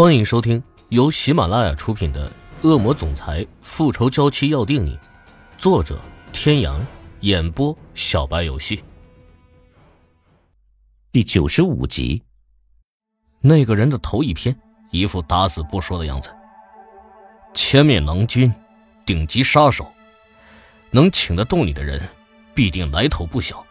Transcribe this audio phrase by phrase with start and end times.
[0.00, 2.26] 欢迎收听由喜马拉雅出品的
[2.62, 4.96] 《恶魔总裁复仇娇妻要定你》，
[5.58, 6.00] 作者：
[6.32, 6.80] 天阳，
[7.20, 8.82] 演播：小白游戏。
[11.12, 12.22] 第九十五集，
[13.42, 14.58] 那个人的头一偏，
[14.90, 16.34] 一副打死不说的样子。
[17.52, 18.50] 千面郎君，
[19.04, 19.86] 顶级杀手，
[20.90, 22.00] 能请得动你的人，
[22.54, 23.62] 必定来头不小。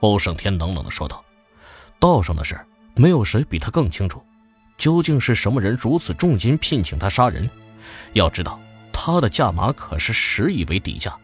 [0.00, 1.24] 欧胜天冷冷的说道
[1.98, 2.60] ：“道上的事，
[2.94, 4.22] 没有谁比他更清楚。”
[4.82, 7.48] 究竟是什么人如此重金聘请他杀人？
[8.14, 8.60] 要知道，
[8.92, 11.16] 他的价码可是十亿为底价。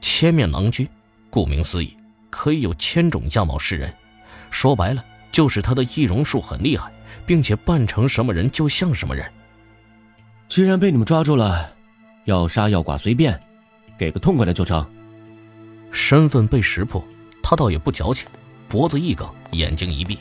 [0.00, 0.88] 千面郎君，
[1.30, 1.96] 顾名思义，
[2.30, 3.94] 可以有千种样貌示人。
[4.50, 6.90] 说白了，就是他的易容术很厉害，
[7.24, 9.30] 并且扮成什么人就像什么人。
[10.48, 11.72] 既然被你们抓住了，
[12.24, 13.40] 要杀要剐随便，
[13.96, 14.84] 给个痛快的就成。
[15.92, 17.06] 身份被识破，
[17.40, 18.28] 他倒也不矫情，
[18.68, 20.18] 脖子一梗，眼睛一闭。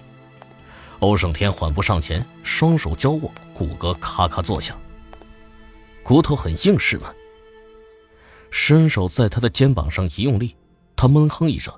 [0.99, 4.79] 欧胜天缓步上前，双手交握，骨骼咔咔作响。
[6.01, 7.13] 骨头很硬是吗？
[8.49, 10.55] 伸手在他的肩膀上一用力，
[10.95, 11.71] 他闷哼一声，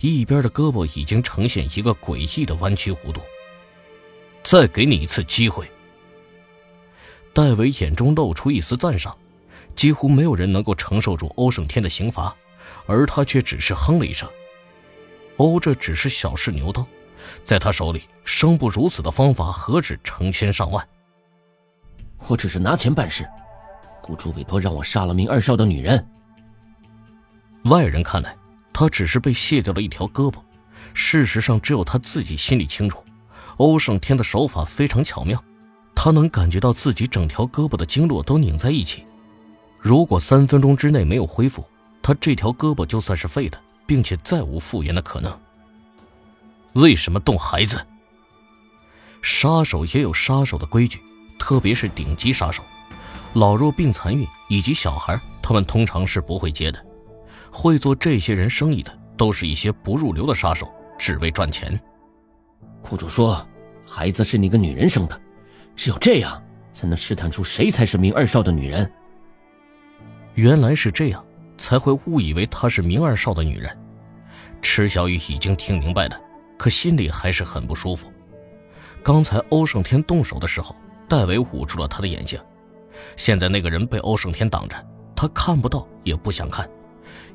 [0.00, 3.22] 一边的胳膊已经呈现一个诡异的弯曲弧度。
[4.42, 5.66] 再给你一次机会。
[7.32, 9.16] 戴维眼中露出一丝赞赏，
[9.74, 12.36] 几乎没有人能够承受住欧胜天的刑罚，
[12.86, 14.28] 而他却只是哼了一声。
[15.38, 16.86] 欧，这只是小试牛刀。
[17.44, 20.86] 在他手里，生不如死的方法何止成千上万。
[22.26, 23.28] 我只是拿钱办事，
[24.02, 26.06] 雇主委托让我杀了明二少的女人。
[27.64, 28.36] 外人看来，
[28.72, 30.38] 他只是被卸掉了一条胳膊，
[30.94, 33.04] 事实上只有他自己心里清楚。
[33.56, 35.42] 欧胜天的手法非常巧妙，
[35.94, 39.04] 他能感觉到自己整条胳膊的经络都拧在一起。
[39.80, 41.64] 如果三分钟之内没有恢复，
[42.02, 45.38] 他这条胳膊就算是废的，并且再无复原的可能。
[46.78, 47.84] 为什么动孩子？
[49.20, 51.00] 杀手也有杀手的规矩，
[51.36, 52.62] 特别是顶级杀手，
[53.32, 56.86] 老弱病残孕以及小孩，他们通常是不会接的。
[57.50, 61.78] 会做这些人生意的，都是一些不入流的杀手，只为赚钱。
[62.80, 63.44] 雇主说，
[63.84, 65.20] 孩子是那个女人生的，
[65.74, 66.40] 只有这样
[66.72, 68.88] 才能试探出谁才是明二少的女人。
[70.34, 71.24] 原来是这样，
[71.56, 73.76] 才会误以为她是明二少的女人。
[74.62, 76.20] 池小雨已经听明白了。
[76.58, 78.12] 可心里还是很不舒服。
[79.02, 80.74] 刚才欧胜天动手的时候，
[81.08, 82.38] 戴维捂住了他的眼睛。
[83.16, 84.76] 现在那个人被欧胜天挡着，
[85.14, 86.68] 他看不到，也不想看，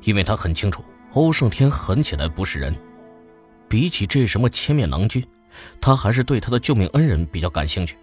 [0.02, 0.84] 因为他很清楚，
[1.14, 2.72] 欧胜天狠起来不是人。
[3.66, 5.26] 比起这什么千面郎君，
[5.80, 7.96] 他还是对他的救命恩人比较感兴趣。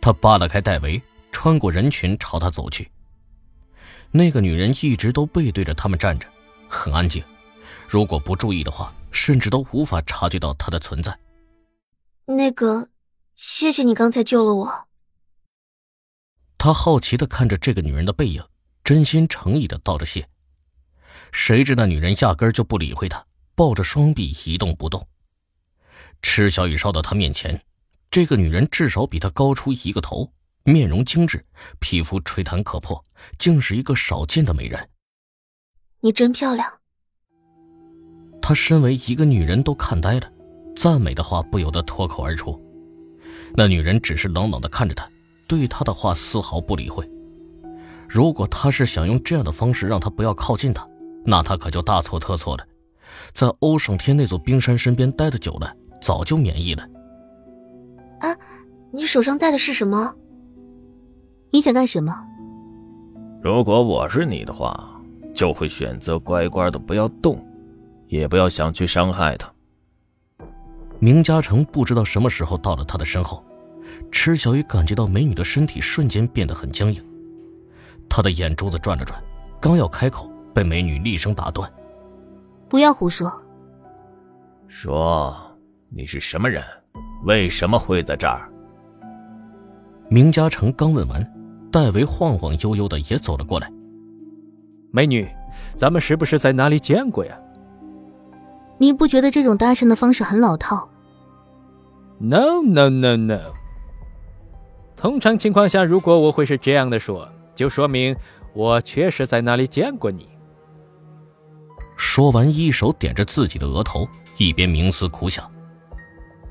[0.00, 2.88] 他扒拉开戴维，穿过人群朝他走去。
[4.12, 6.28] 那个女人一直都背对着他们站着，
[6.68, 7.22] 很安静。
[7.88, 8.94] 如果不注意的话。
[9.28, 11.20] 甚至都无法察觉到他的存在。
[12.24, 12.88] 那个，
[13.34, 14.88] 谢谢你刚才救了我。
[16.56, 18.42] 他好奇的看着这个女人的背影，
[18.82, 20.26] 真心诚意的道着谢。
[21.30, 23.22] 谁知那女人压根就不理会他，
[23.54, 25.06] 抱着双臂一动不动。
[26.22, 27.62] 池小雨烧到他面前，
[28.10, 31.44] 这个女人至少比他高出一个头，面容精致，
[31.80, 33.04] 皮肤吹弹可破，
[33.38, 34.88] 竟是一个少见的美人。
[36.00, 36.80] 你真漂亮。
[38.48, 40.22] 他身为一个女人，都看呆了，
[40.74, 42.58] 赞美的话不由得脱口而出。
[43.54, 45.06] 那女人只是冷冷的看着他，
[45.46, 47.06] 对他的话丝毫不理会。
[48.08, 50.88] 如果他是想用这样的方式让他不要靠近他，
[51.26, 52.64] 那他可就大错特错了。
[53.34, 55.70] 在欧胜天那座冰山身边待的久了，
[56.00, 56.82] 早就免疫了。
[58.20, 58.34] 啊，
[58.90, 60.14] 你手上戴的是什么？
[61.50, 62.14] 你想干什么？
[63.42, 64.98] 如果我是你的话，
[65.34, 67.38] 就会选择乖乖的不要动。
[68.08, 69.50] 也不要想去伤害他。
[70.98, 73.44] 明嘉诚不知道什么时候到了他的身后，
[74.10, 77.02] 池小雨感觉到美女的身体瞬间变得很僵硬，
[78.08, 79.22] 她的眼珠子转了转，
[79.60, 81.70] 刚要开口，被美女厉声打断
[82.68, 83.30] ：“不要胡说！
[84.66, 85.34] 说
[85.88, 86.62] 你是什么人？
[87.24, 88.50] 为什么会在这儿？”
[90.10, 91.22] 明嘉诚刚问完，
[91.70, 93.70] 戴维晃晃悠悠的也走了过来
[94.90, 95.28] ：“美女，
[95.76, 97.38] 咱们是不是在哪里见过呀？”
[98.78, 100.88] 你不觉得这种搭讪的方式很老套
[102.18, 103.40] ？No no no no。
[104.96, 108.16] 通常情况下，如果我会是这样的说，就说明
[108.54, 110.28] 我确实在哪里见过你。
[111.96, 115.48] 说完，一手点着自己的额头，一边冥思苦想。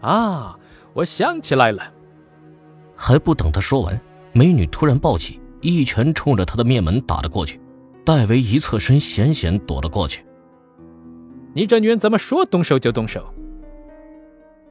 [0.01, 0.57] 啊，
[0.93, 1.81] 我想起来了。
[2.95, 3.99] 还不等他说完，
[4.33, 7.59] 美女突然暴起，一拳冲着他的面门打了过去。
[8.03, 10.25] 戴维一侧身，险险躲了过去。
[11.57, 13.33] 你这女人怎么说动手就动手？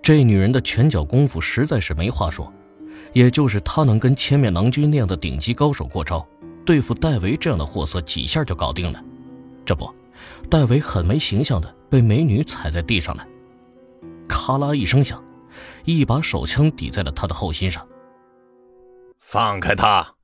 [0.00, 2.52] 这女人的拳脚功夫实在是没话说，
[3.12, 6.24] 也就是她能跟千面郎君那样的顶级高手过招，
[6.64, 9.02] 对付戴维这样的货色几下就搞定了。
[9.64, 9.92] 这不，
[10.48, 13.26] 戴维很没形象的被美女踩在地上了，
[14.28, 15.20] 咔啦一声响，
[15.84, 17.84] 一把手枪抵在了他的后心上。
[19.18, 20.14] 放开他！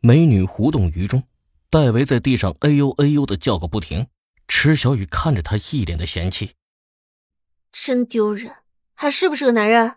[0.00, 1.22] 美女胡动于衷，
[1.70, 4.04] 戴维在地上哎呦哎呦的叫个不停。
[4.48, 6.54] 池小雨看着他，一脸的嫌弃，
[7.70, 8.56] 真丢人，
[8.94, 9.96] 还是不是个男人？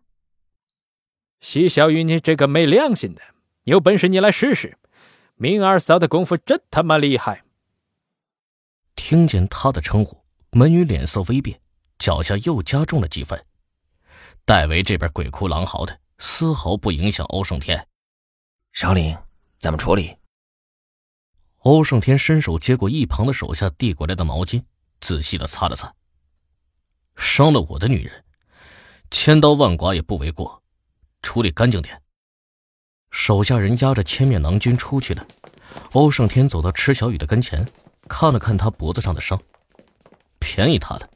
[1.39, 3.21] 西小雨，你这个没良心的，
[3.63, 4.77] 有本事你来试试，
[5.35, 7.43] 明二嫂的功夫真他妈厉害。
[8.95, 11.59] 听见他的称呼，门女脸色微变，
[11.97, 13.43] 脚下又加重了几分。
[14.45, 17.87] 戴维这边鬼哭狼嚎的，丝毫不影响欧胜天。
[18.73, 19.17] 首领，
[19.57, 20.15] 怎么处理？
[21.61, 24.63] 欧胜天伸手接过一旁的手下递过来的毛巾，
[24.99, 25.93] 仔细的擦了擦。
[27.15, 28.23] 伤了我的女人，
[29.11, 30.63] 千刀万剐也不为过，
[31.21, 32.01] 处理干净点。
[33.11, 35.27] 手下人押着千面郎君出去了。
[35.91, 37.67] 欧胜天走到池小雨的跟前，
[38.07, 39.39] 看了看他脖子上的伤，
[40.39, 41.09] 便宜他了。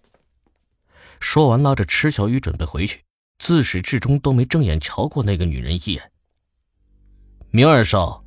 [1.20, 3.04] 说完，拉着池小雨准备回去，
[3.40, 6.12] 自始至终都没正眼瞧过那个女人一眼。
[7.50, 8.25] 明二少。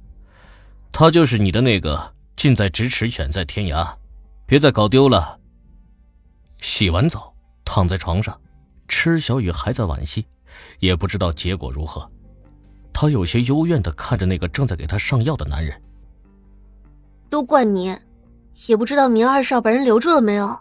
[0.92, 3.88] 他就是你的那个近在咫尺远在天涯，
[4.46, 5.38] 别再搞丢了。
[6.58, 7.32] 洗完澡，
[7.64, 8.38] 躺在床上，
[8.88, 10.26] 池小雨还在惋惜，
[10.80, 12.10] 也不知道结果如何。
[12.92, 15.80] 他有些幽怨的看着那个正在给他上药的男人。
[17.30, 17.96] 都怪你，
[18.66, 20.58] 也不知道明二少把人留住了没有。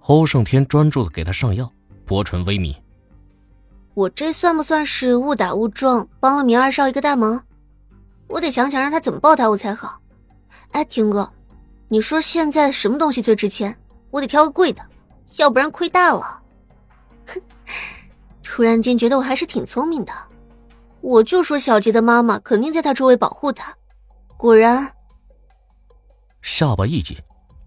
[0.00, 1.72] 欧胜天专注的给他上药，
[2.04, 2.74] 薄唇微抿。
[3.94, 7.42] 我这算不算是误打误撞帮了明二少一个大忙？
[8.34, 10.00] 我得想想让他怎么报答我才好。
[10.72, 11.32] 哎，天哥，
[11.86, 13.78] 你说现在什么东西最值钱？
[14.10, 14.84] 我得挑个贵的，
[15.38, 16.42] 要不然亏大了。
[17.26, 17.40] 哼，
[18.42, 20.12] 突然间觉得我还是挺聪明的。
[21.00, 23.72] 我就说小杰的妈妈肯定在他周围保护他，
[24.36, 24.92] 果然。
[26.42, 27.16] 下巴一紧，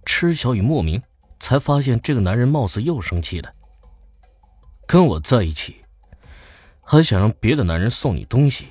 [0.04, 1.02] 池小雨莫名
[1.40, 3.50] 才发现这个男人貌似又生气了。
[4.86, 5.78] 跟我在一起，
[6.82, 8.68] 还想让别的男人送你东西？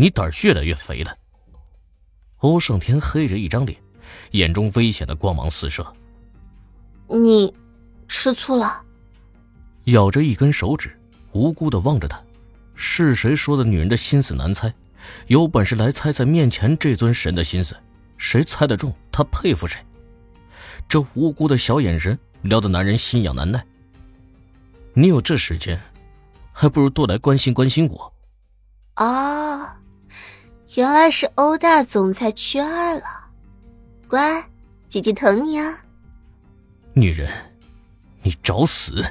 [0.00, 1.16] 你胆儿越来越肥了。
[2.36, 3.76] 欧胜天黑着一张脸，
[4.30, 5.84] 眼中危险的光芒四射。
[7.08, 7.52] 你
[8.06, 8.80] 吃醋了？
[9.86, 10.96] 咬着一根手指，
[11.32, 12.22] 无辜的望着他。
[12.76, 14.72] 是谁说的女人的心思难猜？
[15.26, 17.74] 有本事来猜猜面前这尊神的心思，
[18.18, 19.84] 谁猜得中，他佩服谁。
[20.88, 23.66] 这无辜的小眼神撩得男人心痒难耐。
[24.94, 25.80] 你有这时间，
[26.52, 28.14] 还不如多来关心关心我。
[28.94, 29.77] 啊。
[30.76, 33.04] 原来是欧大总裁缺爱了，
[34.06, 34.44] 乖，
[34.86, 35.82] 姐姐疼你啊！
[36.92, 37.30] 女人，
[38.20, 39.02] 你找死！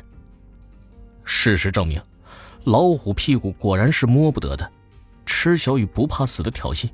[1.24, 2.00] 事实证明，
[2.65, 4.71] 老虎屁股果然是摸不得的。
[5.25, 6.88] 吃小雨不怕死的挑衅，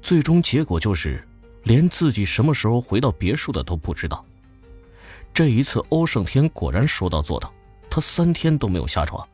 [0.00, 1.22] 最终结果就是
[1.64, 4.24] 连自己什么时候回到别墅的都不知道。
[5.34, 7.52] 这一次，欧胜天果然说到做到，
[7.90, 9.26] 他三天都没有下床，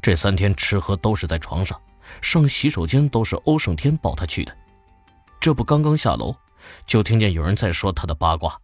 [0.00, 1.78] 这三天吃喝都是在床上。
[2.20, 4.56] 上洗手间都是欧胜天抱他去的，
[5.40, 6.34] 这不刚刚下楼，
[6.86, 8.58] 就听见有人在说他的八卦。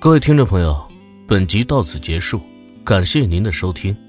[0.00, 0.88] 各位听众朋友，
[1.26, 2.40] 本集到此结束，
[2.84, 4.07] 感谢您的收听。